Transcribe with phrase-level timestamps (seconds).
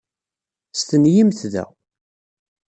[0.79, 1.65] Stenyimt da.